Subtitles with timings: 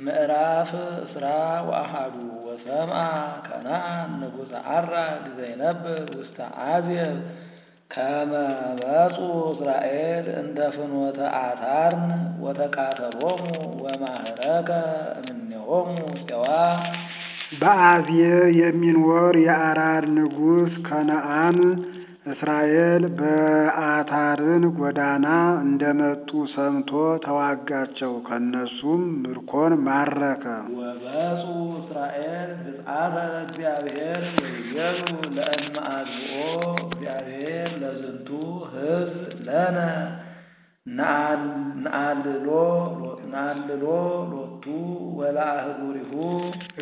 [0.00, 0.70] ምዕራፍ
[1.04, 1.24] እስራ
[1.66, 2.14] ወአሐዱ
[2.46, 3.00] ወሰምአ
[3.46, 7.16] ከነዓን ንጉሠ ዓራድ ዘይነብር ውስተ አዜብ
[7.90, 8.32] ከመ
[8.80, 9.16] መጹ
[9.52, 12.08] እስራኤል እንተ ፍኖተ አታርን
[12.44, 13.42] ወተቃተሎሙ
[13.84, 14.70] ወማህረከ
[15.22, 15.90] እምኔሆሙ
[16.22, 16.46] ፄዋ
[17.60, 21.58] በአዜብ የሚኖር የአራድ ንጉሥ ከነዓን
[22.30, 25.26] እስራኤል በአታርን ጎዳና
[25.62, 26.90] እንደመጡ ሰምቶ
[27.24, 30.44] ተዋጋቸው። ከእነሱም ምርኮን ማረከ።
[30.78, 31.44] ወበጹ
[31.80, 35.00] እስራኤል ብፅዓተ እግዚአብሔር ወይቤሉ
[35.36, 36.42] ለእመ አግብኦ
[36.86, 38.28] እግዚአብሔር ለዝንቱ
[38.72, 39.16] ሕዝብ
[39.48, 39.78] ለነ
[40.86, 42.48] ነአልሎ
[43.82, 44.32] ሎቱ
[45.20, 46.12] ወለአህጉሪሁ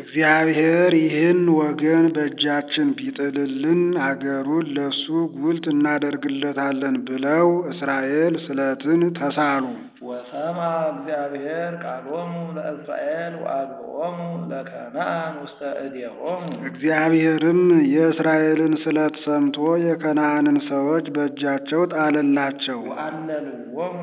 [0.00, 5.04] እግዚአብሔር ይህን ወገን በእጃችን ቢጥልልን አገሩን ለሱ
[5.36, 9.64] ጉልት እናደርግለታለን ብለው እስራኤል ስለትን ተሳሉ።
[10.08, 14.18] ወሰምዐ እግዚአብሔር ቃሎሙ ለእስራኤል ወአግብኦሙ
[14.50, 17.62] ለከነዓን ውስተ እዴሆሙ እግዚአብሔርም
[17.94, 19.56] የእስራኤልን ስለት ሰምቶ
[19.86, 23.96] የከነዓንን ሰዎች በእጃቸው ጣለላቸው። ወአነልዎሙ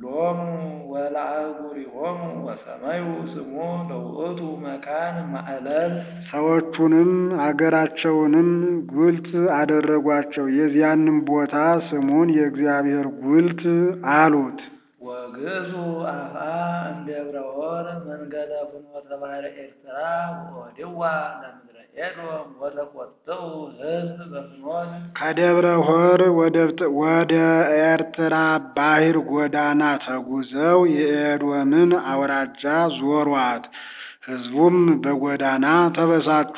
[0.00, 0.40] ሎሙ
[0.92, 3.54] ወለአህጉሪሆሙ ወሰመዩ ስሙ
[3.88, 5.92] ለውእቱ መካን ማዕለል
[6.28, 7.10] ሰዎቹንም
[7.46, 8.50] አገራቸውንም
[8.92, 11.54] ጉልት አደረጓቸው። የዚያንም ቦታ
[11.88, 13.62] ስሙን የእግዚአብሔር ጉልት
[14.14, 14.60] አሉት።
[15.40, 15.72] ወግዙ
[16.10, 16.34] አፋ
[16.88, 19.98] እምደብረ ሆር መንገደ ፍኖተ ባሕረ ኤርትራ
[20.46, 21.00] ወወዲዋ
[21.42, 23.42] ለምድረ ኤዶም ወተቈጥኡ
[23.78, 26.22] ሕዝብ በፍኖት ከደብረ ሆር
[27.02, 27.34] ወደ
[27.84, 28.34] ኤርትራ
[28.76, 32.64] ባሕር ጎዳና ተጉዘው የኤዶምን አውራጃ
[32.98, 33.66] ዞሯት።
[34.28, 36.56] ሕዝቡም በጎዳና ተበሳጩ።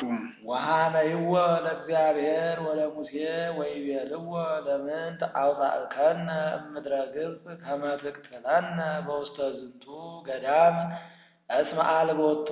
[0.49, 1.31] ወሃነይዎ
[1.65, 3.13] ለእግዚአብሔር ወለሙሴ
[3.57, 4.31] ወይቤልዎ
[4.65, 6.27] ለምንት አውፃእከነ
[6.57, 9.85] እምድረ ግብፅ ከመ ትቅትለነ በውስተ ዝንቱ
[10.27, 10.77] ገዳም
[11.49, 12.49] እስመ አልቦቱ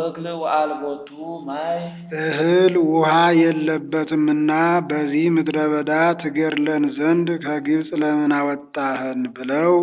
[0.00, 1.08] እክል ወአልቦቱ
[1.46, 1.80] ማይ
[2.20, 4.50] እህል ውሃ የለበትምና
[4.90, 9.22] በዚህ ምድረ በዳ ትገድለን ዘንድ ከግብፅ ለምን አወጣህን?
[9.36, 9.74] ብለው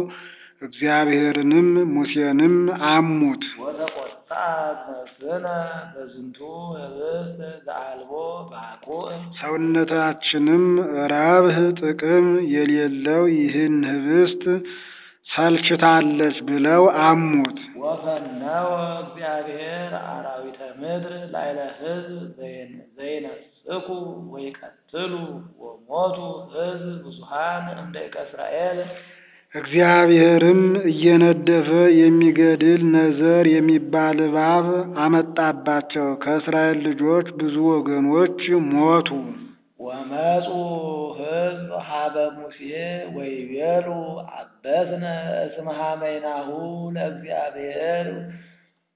[0.66, 2.56] እግዚአብሔርንም ሙሴንም
[2.90, 3.44] አሙት።
[9.40, 10.63] ሰውነታችንም
[11.12, 14.44] ረብህ ጥቅም የሌለው ይህን ህብስት
[15.29, 18.72] ሰልችታለች ብለው አሙት። ወፈነወ
[19.03, 22.22] እግዚአብሔር አራዊተ ምድር ላዕለ ሕዝብ
[22.97, 23.88] ዘይነስኩ
[24.34, 25.13] ወይቀትሉ
[25.63, 26.17] ወሞቱ
[26.53, 28.79] ሕዝብ ብዙኃን እምደቂቀ እስራኤል
[29.55, 31.67] እግዚአብሔርም እየነደፈ
[31.99, 34.66] የሚገድል ነዘር የሚባል እባብ
[35.03, 39.09] አመጣባቸው። ከእስራኤል ልጆች ብዙ ወገኖች ሞቱ።
[39.79, 40.47] ወመፁ
[41.19, 42.59] ሕዝብ ሀበ ሙሴ
[43.16, 43.88] ወይቤሉ
[44.35, 45.05] አበስነ
[45.45, 46.49] እስመ ሀመይናሁ
[46.95, 48.07] ለእግዚአብሔር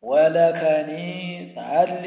[0.03, 0.89] ወለከኒ
[1.55, 2.03] ጸሊ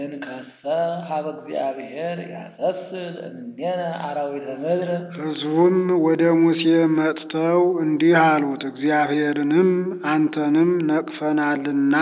[0.00, 0.62] እንከሰ
[1.08, 5.76] ሀበ እግዚአብሔር ያሰስል እምኔነ አራዊተ ምድር ሕዝቡም
[6.06, 6.64] ወደ ሙሴ
[6.96, 9.70] መጥተው እንዲህ አሉት፣ እግዚአብሔርንም
[10.12, 11.94] አንተንም ነቅፈናልና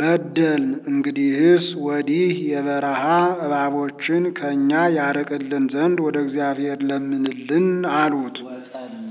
[0.00, 3.02] በደልን። እንግዲህስ ወዲህ የበረሃ
[3.44, 8.38] እባቦችን ከእኛ ያርቅልን ዘንድ ወደ እግዚአብሔር ለምንልን አሉት።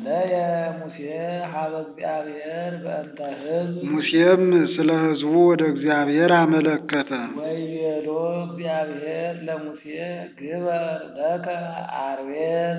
[0.09, 0.35] ወጸለየ
[0.77, 0.99] ሙሴ
[1.51, 4.43] ሀበ እግዚአብሔር በእንተ ሕዝብ ሙሴም
[4.73, 8.07] ስለ ሕዝቡ ወደ እግዚአብሔር አመለከተ። ወይቤሎ
[8.45, 9.83] እግዚአብሔር ለሙሴ
[10.39, 10.85] ግበር
[11.17, 11.47] ለከ
[12.01, 12.31] አርዌ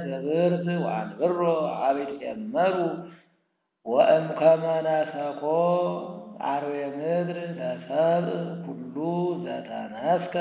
[0.06, 1.38] ዘብርት ወአንብሮ
[1.84, 2.76] አቤት የመሩ
[3.86, 5.42] ወእምከመ ነሰኮ
[6.48, 8.96] አርዌ ምድር ለሰብእ ኩሉ
[9.44, 10.34] ዘተነስከ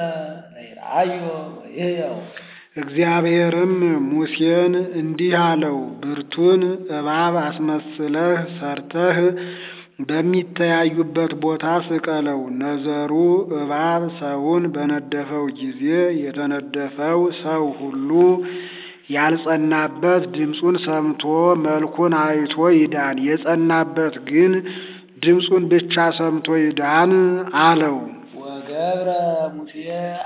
[0.53, 1.13] ለይርአዮ
[1.57, 2.17] ወይህየው
[2.75, 3.73] እግዚአብሔርም
[4.09, 6.61] ሙሴን እንዲህ አለው፣ ብርቱን
[6.97, 9.17] እባብ አስመስለህ ሰርተህ
[10.09, 13.11] በሚተያዩበት ቦታ ስቀለው። ነዘሩ
[13.57, 15.81] እባብ ሰውን በነደፈው ጊዜ
[16.21, 18.09] የተነደፈው ሰው ሁሉ
[19.09, 21.23] ያልጸናበት ድምፁን ሰምቶ
[21.65, 24.53] መልኩን አይቶ ይዳን፣ የጸናበት ግን
[25.23, 27.13] ድምፁን ብቻ ሰምቶ ይዳን
[27.63, 27.97] አለው።
[28.79, 29.09] ወገብረ
[29.55, 29.73] ሙሴ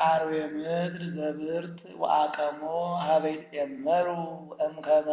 [0.07, 2.59] አርዌ ምድር ዘብርት ወአቀሞ
[3.03, 4.07] ሀበ ይትኤመሩ
[4.65, 5.07] እምከመ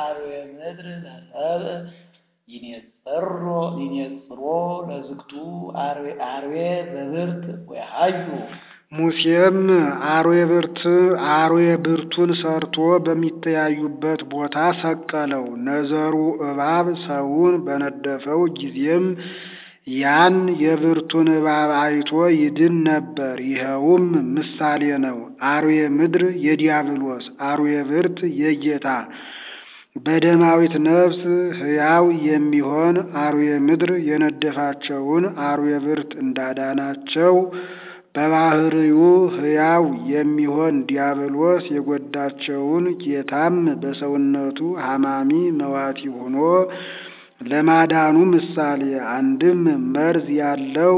[0.00, 1.86] አርዌ ምድር ለሰብእ
[3.78, 4.42] ይኔጽሮ
[4.88, 5.32] ለዝግቱ
[6.28, 6.56] አርዌ
[6.92, 8.18] ዘብርት ወያሃዩ
[8.92, 9.58] ሙሴም
[10.12, 10.80] አርዌ ብርት
[11.34, 12.76] አርዌ ብርቱን ሰርቶ
[13.06, 16.14] በሚተያዩበት ቦታ ሰቀለው። ነዘሩ
[16.48, 19.06] እባብ ሰውን በነደፈው ጊዜም
[19.96, 24.04] ያን የብርቱን እባብ አይቶ ይድን ነበር። ይኸውም
[24.34, 25.18] ምሳሌ ነው።
[25.50, 28.88] አርዌ ምድር የዲያብሎስ አርዌ ብርት የጌታ
[29.96, 31.20] በደማዊት ነፍስ
[31.60, 37.34] ሕያው የሚሆን አርዌ ምድር የነደፋቸውን አርዌ ብርት እንዳዳናቸው
[38.14, 39.00] በባህርዩ
[39.36, 46.38] ሕያው የሚሆን ዲያብሎስ የጎዳቸውን ጌታም በሰውነቱ ሐማሚ መዋቲ ሆኖ
[47.40, 48.82] ለማዳኑ ምሳሌ
[49.12, 49.62] አንድም
[49.94, 50.96] መርዝ ያለው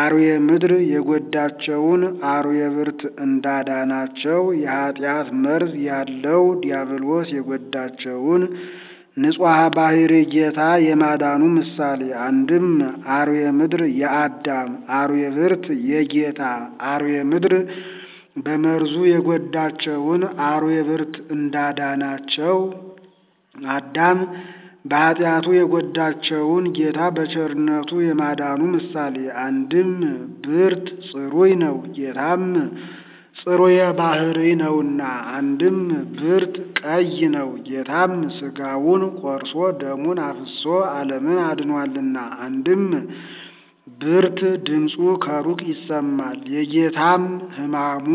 [0.00, 2.02] አርዌ ምድር የጎዳቸውን
[2.32, 8.42] አርዌ ብርት እንዳዳናቸው የኀጢአት መርዝ ያለው ዲያብሎስ የጎዳቸውን
[9.22, 12.68] ንጹሐ ባሕሪ ጌታ የማዳኑ ምሳሌ አንድም
[13.16, 16.42] አርዌ ምድር የአዳም አርዌ ብርት የጌታ
[16.92, 17.54] አርዌ ምድር
[18.44, 22.56] በመርዙ የጎዳቸውን አርዌ ብርት እንዳዳናቸው
[23.72, 24.20] አዳም
[24.84, 29.90] በኀጢአቱ የጎዳቸውን ጌታ በቸርነቱ የማዳኑ ምሳሌ። አንድም
[30.44, 32.44] ብርት ጽሩይ ነው ጌታም
[33.40, 35.02] ጽሩየ ባሕሪ ነውና፣
[35.34, 35.76] አንድም
[36.16, 42.16] ብርት ቀይ ነው ጌታም ሥጋውን ቆርሶ ደሙን አፍሶ ዓለምን አድኗልና፣
[42.46, 42.82] አንድም
[44.00, 47.24] ብርት ድምፁ ከሩቅ ይሰማል የጌታም
[47.54, 48.06] ሕማሙ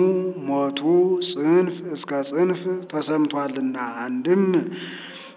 [0.48, 0.82] ሞቱ
[1.30, 4.44] ጽንፍ እስከ ጽንፍ ተሰምቷልና፣ አንድም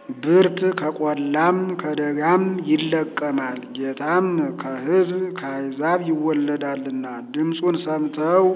[0.08, 4.28] ብርት ከቆላም ከደጋም ይለቀማል ጌታም
[4.60, 8.46] ከሕዝብ ከአሕዛብ ይወለዳልና ድምፁን ሰምተው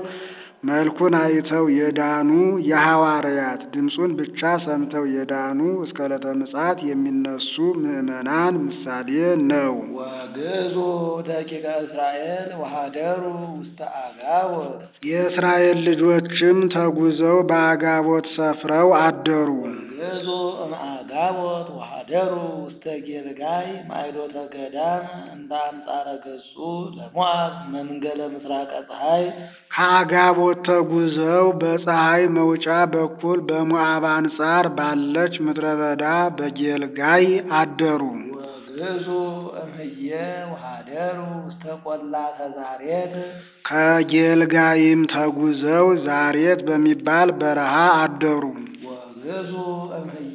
[0.69, 2.29] መልኩን አይተው የዳኑ
[2.67, 9.11] የሐዋርያት ድምፁን ብቻ ሰምተው የዳኑ እስከ ዕለተ ምጽአት የሚነሱ ምዕመናን ምሳሌ
[9.51, 10.77] ነው። ወግዙ
[11.29, 14.79] ደቂቀ እስራኤል ወሀደሩ ውስተ አጋቦት
[15.11, 19.51] የእስራኤል ልጆችም ተጉዘው በአጋቦት ሰፍረው አደሩ።
[19.99, 20.29] ግዙ
[21.15, 26.55] እምአጋቦት ወሀደሩ ውስተ ጌልጋይ ማይዶተ ገዳም እንደ አንጻረ ገጹ
[26.95, 29.25] ለሞዓብ መንገለ ምስራቀ ፀሐይ
[29.75, 36.05] ከአጋቦት ተጉዘው በፀሐይ መውጫ በኩል በሞዓብ አንጻር ባለች ምድረ በዳ
[36.39, 37.27] በጌልጋይ
[37.61, 38.03] አደሩ።
[38.39, 39.09] ወግዙ
[39.63, 40.11] እምህየ
[40.53, 43.15] ወሀደሩ ውስተ ቈላተ ዛሬት
[43.69, 48.45] ከጌልጋይም ተጉዘው ዛሬት በሚባል በረሃ አደሩ።
[49.25, 49.53] ወግዙ
[49.99, 50.32] እምህየ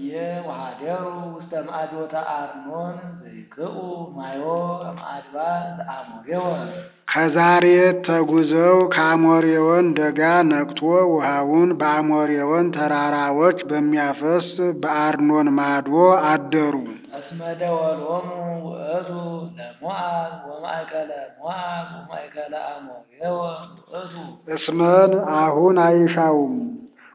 [0.47, 3.75] ወሀደሩ ውስተ ማዕዶተ አርኖን ዘይክኡ
[4.15, 4.43] ማዮ
[4.89, 6.69] እምአድባር ዘአሞሬወን
[7.11, 10.81] ከዛሬት ተጉዘው ከአሞሬወን ደጋ ነቅቶ
[11.11, 14.49] ውሃውን በአሞሬወን ተራራዎች በሚያፈስ
[14.81, 15.93] በአርኖን ማዶ
[16.29, 16.73] አደሩ።
[17.19, 18.27] እስመ ደወሎሙ
[18.67, 19.09] ውእቱ
[19.57, 24.13] ለሞዓብ ወማእከለ ሞዓብ ወማእከለ አሞሬወን ውእቱ
[24.57, 26.57] እስመን አሁን አይሻውም።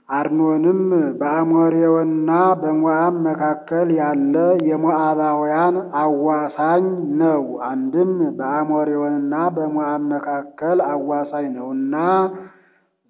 [0.08, 0.80] አርኖንም
[1.18, 4.34] በአሞሬውና በሞዓብ መካከል ያለ
[4.68, 6.86] የሞዓባውያን አዋሳኝ
[7.20, 11.94] ነው። አንድም በአሞሬውንና በሞዓብ መካከል አዋሳኝ ነውና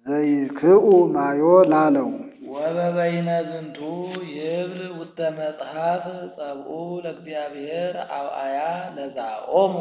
[0.05, 2.11] ዘይክኡ ማዮ ላለው
[2.53, 3.77] ወበበይነ ዝንቱ
[4.31, 6.03] ይብል ውስተ መጽሐፍ
[6.35, 6.71] ጸብኡ
[7.03, 8.59] ለእግዚአብሔር አውአያ
[8.97, 9.75] ለዛኦሙ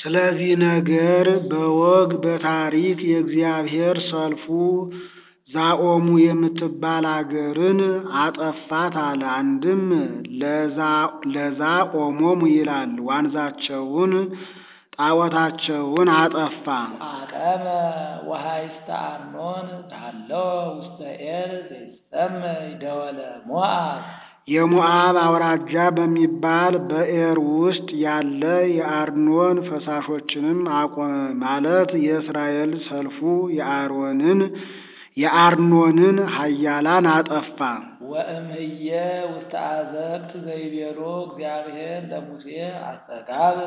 [0.00, 4.46] ስለዚህ ነገር በወግ በታሪክ የእግዚአብሔር ሰልፉ
[5.52, 7.80] ዛኦሙ የምትባል አገርን
[8.20, 9.82] አጠፋት አለ። አንድም
[11.34, 14.12] ለዛኦሞሙ ይላል ዋንዛቸውን
[14.96, 16.66] ጣዖታቸውን አጠፋ።
[17.10, 17.64] አቀመ
[18.28, 24.02] ወሓይዝተ አርኖን ታለው ውስተ ኤር ዘይሰመይ ደወለ ሞዓብ
[24.48, 28.42] የሞዓብ አውራጃ በሚባል በኤር ውስጥ ያለ
[28.76, 31.12] የአርኖን ፈሳሾችንም አቆመ።
[31.44, 33.18] ማለት የእስራኤል ሰልፉ
[33.58, 34.40] የአሮንን
[35.16, 37.58] የአርኖንን ኃያላን አጠፋ።
[38.12, 38.88] ወእምህየ
[39.28, 42.46] ውስተ አዘቅት ዘይቤሎ እግዚአብሔር ለሙሴ
[42.88, 43.58] አስተጋብ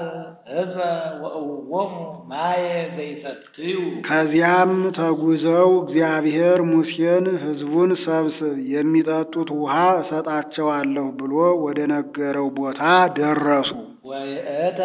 [0.49, 0.79] ሕዝበ
[1.23, 1.93] ወእውዎሙ
[2.31, 11.33] ማየ ዘይሰትዩ ከዚያም ተጉዘው እግዚአብሔር ሙሴን ሕዝቡን ሰብስብ የሚጠጡት ውሃ እሰጣቸዋለሁ ብሎ
[11.65, 12.81] ወደ ነገረው ቦታ
[13.17, 13.71] ደረሱ።
[14.05, 14.79] ወይእተ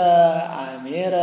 [0.60, 1.14] አሚረ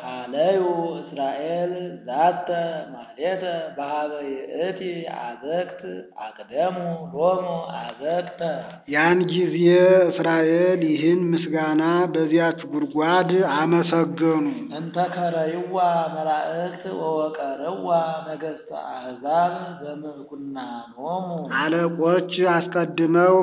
[0.00, 0.62] ሃለዩ
[0.98, 1.72] እስራኤል
[2.06, 2.48] ዛተ
[2.92, 3.44] ማሌተ
[3.76, 4.80] በሃበ ይእቲ
[5.20, 5.80] አዘቅት
[6.26, 6.76] አቅደሙ
[7.14, 7.44] ሎሙ
[7.78, 8.40] አዘቅተ
[8.94, 9.56] ያን ጊዜ
[10.10, 11.82] እስራኤል ይህን ምስጋና
[12.12, 14.44] በዚያች ጉድጓድ አመሰገኑ።
[14.78, 15.78] እንተ ከረይዋ
[16.16, 17.88] መላእክት ወወቀርዋ
[18.28, 21.26] ነገሥተ አሕዛብ በምኩናኖሙ
[21.60, 23.34] አለቆች አስቀድመው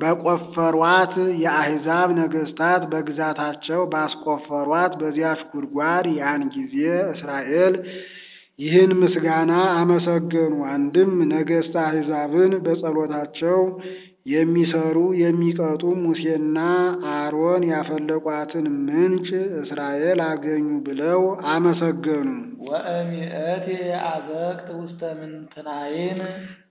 [0.00, 1.14] በቆፈሯት
[1.44, 2.82] የአሕዛብ ነገሥታት
[3.52, 6.74] በግዛታቸው ባስቆፈሯት በዚያች ጉድጓድ ያን ጊዜ
[7.12, 7.74] እስራኤል
[8.58, 13.58] ይህን ምስጋና አመሰገኑ። አንድም ነገሥተ አሕዛብን በጸሎታቸው
[14.26, 16.58] የሚሰሩ የሚቀጡ ሙሴና
[17.12, 19.28] አሮን ያፈለቋትን ምንጭ
[19.60, 21.22] እስራኤል አገኙ ብለው
[21.52, 22.28] አመሰገኑ።
[22.68, 23.66] ወእሚእቲ
[24.06, 26.20] አዘቅት ውስተ ምንትናይን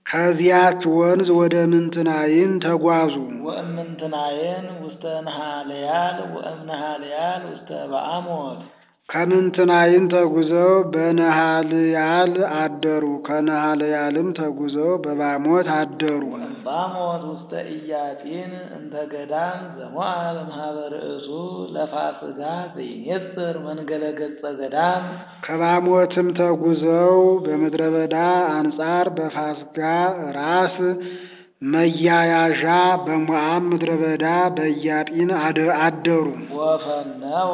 [0.06, 3.14] ከዚያች ወንዝ ወደ ምንትናይን ተጓዙ።
[3.46, 8.62] ወእምንትናይን ውስተ ነሃልያል ወእምነሃልያል ውስተ በአሞት
[9.10, 16.22] ከምንትናይን ተጉዘው በነሃልያል አደሩ። ከነሃልያልም ተጉዘው በባሞት አደሩ።
[16.66, 21.28] ባሞት ውስተ ኢያጢን እንተ ገዳም ዘሞአብ እምኀበ ርእሱ
[21.74, 22.40] ለፋስጋ
[22.74, 25.04] ዘይኔጽር መንገለ ገጸ ገዳም
[25.46, 28.16] ከባሞትም ተጉዘው በምድረ በዳ
[28.56, 29.78] አንጻር በፋስጋ
[30.38, 30.76] ራስ
[31.62, 32.62] መያያዣ
[33.02, 36.26] በሞዓብ ምድረ በዳ በኢያጢን አደ- አደሩ።
[36.58, 37.52] ወፈነወ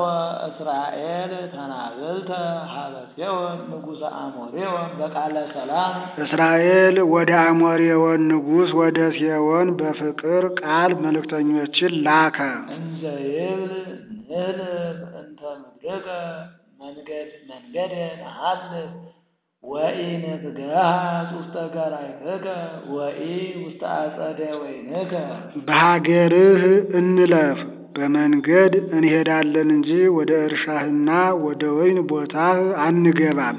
[0.49, 2.31] እስራኤል ተናብልተ
[2.73, 11.95] ሀበ ሴዎን ንጉሠ አሞሬዎን በቃለ ሰላም እስራኤል ወደ አሞሬዎን ንጉሥ ወደ ሴዎን በፍቅር ቃል መልእክተኞችን
[12.07, 12.39] ላከ።
[12.77, 13.75] እንዘ ይብል
[14.21, 16.09] ንህልፍ እንተ ምድርከ
[16.81, 18.73] መንገድ መንገደ ነሐልፍ
[25.69, 26.63] በሀገርህ
[26.99, 27.59] እንለፍ፣
[27.97, 31.09] በመንገድ እንሄዳለን እንጂ ወደ እርሻህና
[31.45, 33.59] ወደ ወይን ቦታህ አንገባም።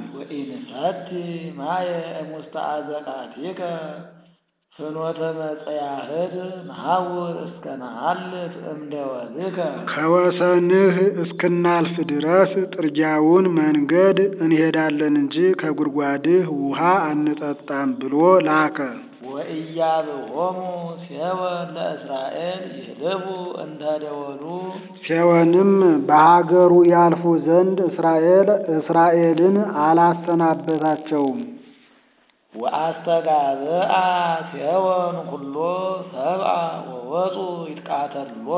[4.80, 6.34] ፍኖተ መጽያህት
[6.68, 8.34] ነሐውር እስከ ነሐልፍ
[8.72, 9.58] እምደወልከ
[9.92, 18.16] ከወሰንህ እስክናልፍ ድረስ ጥርጊያውን መንገድ እንሄዳለን እንጂ ከጉድጓድህ ውሃ አንጠጣም ብሎ
[18.48, 18.78] ላከ።
[19.32, 20.60] ወኢያብሆሙ
[21.06, 23.26] ሴወን ለእስራኤል ይህልፉ
[23.64, 24.44] እንተ ደወሉ
[25.06, 25.72] ሴዎንም
[26.08, 29.58] በሀገሩ ያልፉ ዘንድ እስራኤል እስራኤልን
[29.88, 31.40] አላሰናበታቸውም።
[32.62, 33.94] ወአስተጋብአ
[34.52, 35.56] ሴወን ኩሎ
[36.14, 36.54] ሰብአ
[36.90, 37.36] ወወፁ
[37.70, 38.50] ይትቃተሎሙ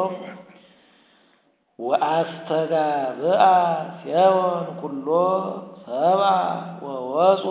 [1.79, 3.43] ወአስተጋብአ
[4.01, 5.07] ሴወን ኩሎ
[5.85, 6.31] ሰብአ
[6.83, 7.43] ወወፁ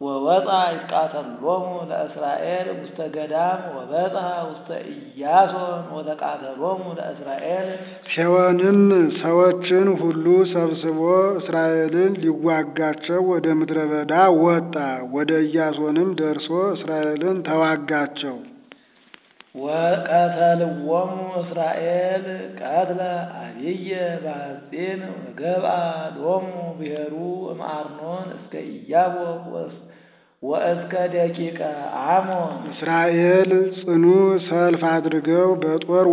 [0.00, 7.68] ወወፃ ይትቃተሎሙ ለእስራኤል ውስተ ገዳም ወበጽሐ ውስተ ኢያሶን ወተቃተሎሙ ለእስራኤል
[8.14, 8.80] ሴዎንም
[9.20, 11.00] ሰዎችን ሁሉ ሰብስቦ
[11.40, 14.74] እስራኤልን ሊዋጋቸው ወደ ምድረ በዳ ወጣ።
[15.14, 18.36] ወደ ኢያሶንም ደርሶ እስራኤልን ተዋጋቸው።
[19.54, 22.24] ወቀተልዎሙ እስራኤል
[22.60, 23.00] ቀትለ
[23.40, 23.90] አብየ
[24.24, 25.74] በሐጺን ወገብአ
[26.16, 26.46] ሎሙ
[26.78, 27.14] ብሔሩ
[27.52, 29.44] እምአርኖን እስከ ኢያቦቅ
[30.42, 31.60] ወእስከ ደቂቀ
[32.08, 34.04] አሞን እስራኤል ጽኑ
[34.48, 36.08] ሰልፍ አድርገው በጦር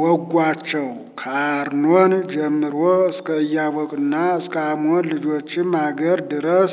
[0.00, 0.88] ወጓቸው።
[1.20, 2.76] ከአርኖን ጀምሮ
[3.10, 6.72] እስከ ኢያቦቅና እስከ አሞን ልጆችም አገር ድረስ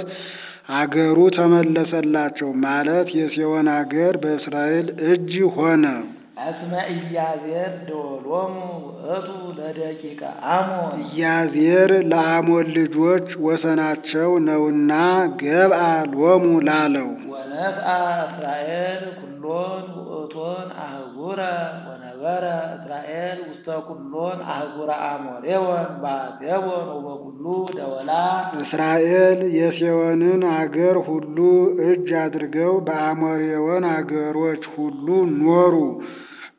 [0.69, 5.85] አገሩ ተመለሰላቸው። ማለት የሴዎን አገር በእስራኤል እጅ ሆነ።
[6.45, 8.55] እስመ ኢያዜር ደወሎሙ
[8.87, 10.21] ውእቱ ለደቂቀ
[10.55, 14.91] አሞን ኢያዜር ለአሞን ልጆች ወሰናቸው ነውና
[15.41, 17.87] ገብአ ሎሙ ላለው ወነስአ
[18.25, 21.39] እስራኤል ኩሎን ውእቶን አህጉረ
[22.25, 27.43] ወነበረ እስራኤል ውስተ ኩሎን አህጉረ አሞሬወን በሐሴቦን ወበኩሉ
[27.75, 28.11] ደወላ
[28.61, 31.37] እስራኤል የሴዎንን አገር ሁሉ
[31.87, 35.75] እጅ አድርገው በአሞሬዎን አገሮች ሁሉ ኖሩ።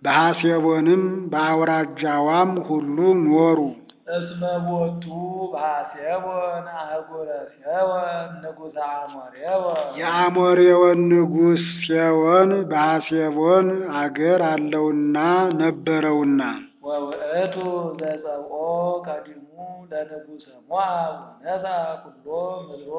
[0.05, 3.59] በሐሴቦንም በአውራጃዋም ሁሉ ኖሩ።
[4.07, 5.05] እስመ ቦቱ
[5.53, 8.11] በሐሴቦን አህጉረ ሴዎን
[8.43, 13.69] ንጉሠ አሞሬወን። የአሞሬዎን ንጉሥ ሴዎን በሐሴቦን
[14.01, 15.17] አገር አለውና
[15.61, 16.41] ነበረውና።
[16.87, 17.57] ወውእቱ
[18.01, 18.61] ዘጸብኦ
[19.07, 19.43] ቀዲሙ
[19.91, 21.65] ለንጉሠ ሞዓብ ወነሣ
[22.03, 22.29] ኩሎ
[22.63, 22.93] ምድሮ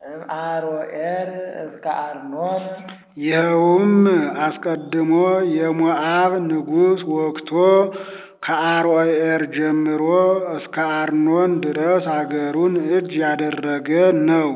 [0.00, 1.28] እምአሮኤር
[1.62, 2.64] እስከ አርኖን።
[3.24, 3.92] ይኸውም
[4.44, 5.12] አስቀድሞ
[5.56, 7.50] የሞዓብ ንጉሥ ወግቶ
[8.42, 10.02] ከአሮኤር ጀምሮ
[10.54, 13.88] እስከ አርኖን ድረስ አገሩን እጅ ያደረገ
[14.28, 14.50] ነው።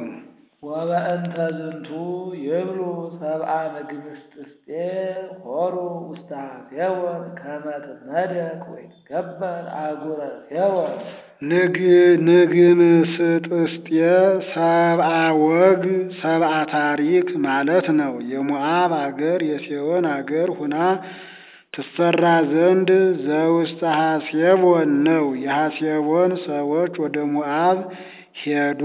[0.62, 1.88] ወበእንተ ዝንቱ
[2.46, 2.80] ይብሉ
[3.18, 4.68] ሰብአ ንግሥትስጤ
[5.44, 5.74] ሆሩ
[6.06, 6.30] ውስተ
[6.70, 10.96] ሴዎን ከመ ትትነደቅ ወይትገበር አህጉረ ሴዎን
[11.50, 11.76] ንግ
[12.28, 13.88] ንግምስጥስጤ
[14.52, 15.10] ሰብአ
[15.44, 15.84] ወግ
[16.20, 20.74] ሰብአ ታሪክ ማለት ነው። የሞዓብ አገር የሴዎን አገር ሁና
[21.76, 22.90] ትሰራ ዘንድ
[23.24, 27.78] ዘውስተ ሐሴቦን ነው። የሐሴቦን ሰዎች ወደ ሞዓብ
[28.42, 28.82] ሄዱ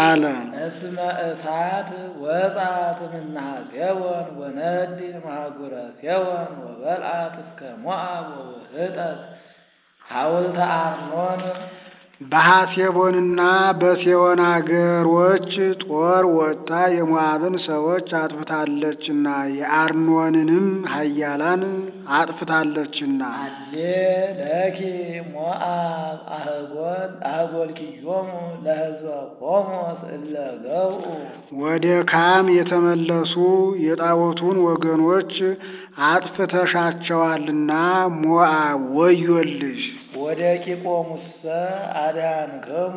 [0.00, 0.24] አለ።
[0.66, 0.96] እስመ
[1.26, 1.88] እሳት
[2.22, 3.36] ወጻት እምነ
[3.70, 9.20] ሴዎን ወነዲ እምአህጉረ ሴዎን ወበልዓት እስከ ሞዓብ ወውህጠት
[10.02, 11.42] ሐውልተ አርኖን
[12.30, 13.40] በሐሴቦንና
[13.80, 15.52] በሴዎን አገሮች
[15.82, 19.26] ጦር ወጥታ የሞዓብን ሰዎች አጥፍታለችና
[19.56, 21.62] የአርኖንንም ኃያላን
[22.16, 23.74] አጥፍታለችና። አሌ
[24.40, 24.78] ለኪ
[25.32, 28.28] ሞዓብ አህጎል አህጎልኪዮሙ
[28.64, 29.08] ለሕዝበ
[29.42, 31.06] ቆሞስ እለ ገብኡ
[31.62, 33.34] ወደ ካም የተመለሱ
[33.86, 35.34] የጣዖቱን ወገኖች
[36.12, 37.72] አጥፍተሻቸዋልና
[38.20, 39.82] ሞዓብ ወዮልሽ።
[40.22, 41.42] ወደ ቂቆሙሰ
[42.02, 42.96] አድኃንክሙ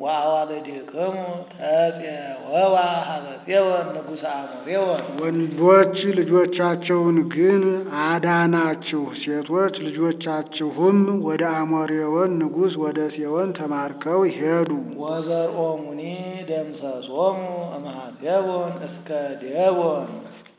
[0.00, 1.14] ወአዋልዲክሙ
[1.52, 2.74] ተፄወዋ
[3.08, 7.62] ሀበ ጽዮን ንጉሠ አሞሬዎን ወንዶች ልጆቻቸውን ግን
[8.04, 14.70] አዳናችሁ፣ ሴቶች ልጆቻችሁም ወደ አሞሬዎን ንጉሥ ወደ ሴዎን ተማርከው ሄዱ።
[15.02, 16.02] ወዘርኦሙኒ
[16.50, 17.38] ደምሰሶሙ
[17.76, 19.08] እምሐሴቦን እስከ
[19.42, 20.08] ዴቦን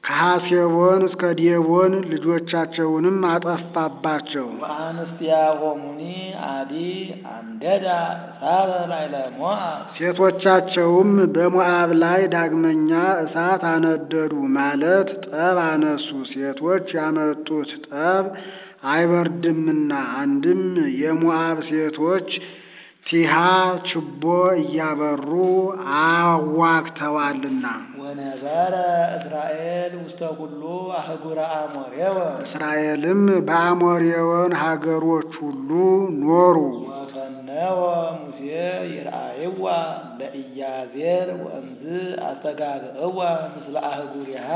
[0.08, 6.02] ከሐሴቦን እስከ ዴቦን ልጆቻቸውንም አጠፋባቸው። ወአንስቲያሆሙኒ
[6.50, 6.74] አዲ
[7.34, 7.88] አንደዳ
[8.28, 12.92] እሳተ ላዕለ ሞዓብ ሴቶቻቸውም በሞዓብ ላይ ዳግመኛ
[13.24, 18.26] እሳት አነደዱ፣ ማለት ጠብ አነሱ። ሴቶች ያመጡት ጠብ
[18.92, 20.64] አይበርድምና፣ አንድም
[21.02, 22.30] የሞዓብ ሴቶች
[23.08, 23.34] ቲሃ
[23.88, 24.24] ችቦ
[24.58, 25.30] እያበሩ
[26.00, 27.66] አዋግተዋልና።
[28.02, 28.74] ወነበረ
[29.18, 30.62] እስራኤል ውስተ ኩሉ
[30.98, 35.70] አህጉረ አሞሬዎን እስራኤልም በአሞሬዎን ሀገሮች ሁሉ
[36.24, 36.58] ኖሩ።
[37.58, 37.84] ወፈነወ
[38.20, 38.40] ሙሴ
[38.90, 39.64] ይርአይዋ
[40.20, 41.84] ለኢያዜር ወእምዝ
[42.28, 43.20] አስተጋብእዋ
[43.54, 44.48] ምስለ አህጉሪሃ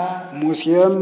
[0.41, 0.98] ሙሴም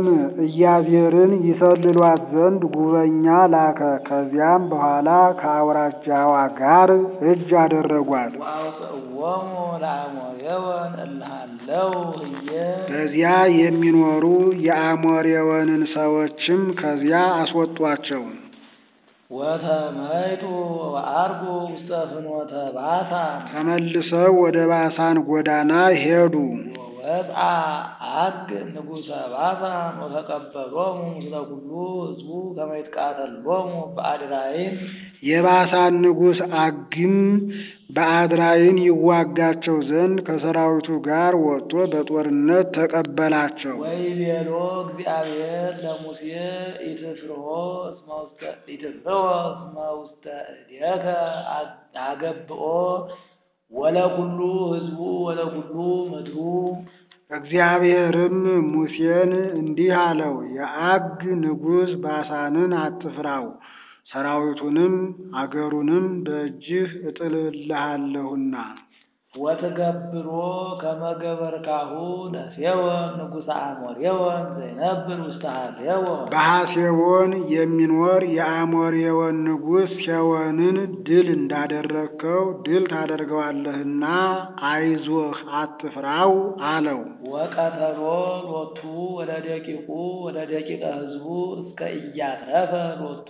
[0.45, 5.09] ኢያዜርን ይሰልሏት ዘንድ ጉበኛ ላከ። ከዚያም በኋላ
[5.41, 6.91] ከአውራጃዋ ጋር
[7.31, 9.51] እጅ አደረጓት። ወአውፅእዎሙ
[9.83, 11.91] ለአሞሬዎን እልሃለው
[12.21, 12.51] ህየ
[12.91, 14.25] በዚያ የሚኖሩ
[14.67, 18.23] የአሞሬዎንን ሰዎችም ከዚያ አስወጧቸው።
[19.31, 20.43] ወተመይጡ
[20.93, 26.35] ወአርጉ ውስተ ፍኖተ ባሳን ተመልሰው ወደ ባሳን ጎዳና ሄዱ።
[27.09, 27.43] ወወፅአ
[28.17, 31.69] አግ ንጉሠ ባሳን ወተቀበሎሙ ምስለ ኩሉ
[32.01, 34.75] ህዝቡ ከመ ይትቃተሎሙ በአድራይም
[35.29, 37.15] የባሳን ንጉሥ አግም
[37.95, 44.51] በአድራይን ይዋጋቸው ዘንድ ከሰራዊቱ ጋር ወጥቶ በጦርነት ተቀበላቸው። ወይቤሎ
[44.83, 46.21] እግዚአብሔር ለሙሴ
[46.85, 47.47] ኢትፍርሆ
[47.89, 48.09] እስመ
[49.95, 51.05] ውስተ እዴከ
[52.05, 52.63] አገብኦ
[53.71, 54.39] ወለኩሉ
[54.71, 55.75] ህዝቡ ወለኩሉ
[56.11, 56.37] ምድሩ
[57.31, 58.37] እግዚአብሔርም
[58.71, 63.45] ሙሴን እንዲህ አለው፣ የአግ ንጉሥ ባሳንን አትፍራው፣
[64.11, 64.95] ሰራዊቱንም
[65.35, 68.55] አገሩንም በእጅህ እጥልልሃለሁና።
[69.33, 70.29] ወትገብሮ
[70.79, 71.91] ከመ ገበርካሁ
[72.33, 84.03] ለሴዎን ንጉሠ አሞሬዎን ዘይነብር ውስተ ሐሴቦን በሐሴቦን የሚኖር የአሞሬዎን ንጉሥ ሴዎንን ድል እንዳደረግከው ድል ታደርገዋለህና
[84.71, 86.33] አይዞህ አትፍራው
[86.69, 87.01] አለው።
[87.33, 88.01] ወቀተሎ
[88.49, 88.81] ሎቱ
[89.19, 89.87] ወደ ደቂቁ
[90.25, 91.27] ወደ ደቂቀ ህዝቡ
[91.59, 93.29] እስከ ኢያትረፈ ሎቱ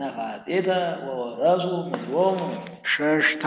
[0.00, 0.68] ነፋጢተ
[1.06, 2.38] ወወረሱ ምድሮሙ
[2.86, 3.44] ሸሽታ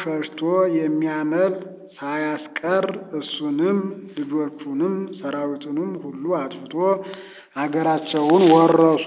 [0.00, 0.40] ሸሽቶ
[0.78, 1.56] የሚያመልጥ
[1.98, 2.86] ሳያስቀር
[3.18, 3.78] እሱንም
[4.16, 6.74] ልጆቹንም ሰራዊቱንም ሁሉ አጥፍቶ
[7.56, 9.06] አገራቸውን ወረሱ።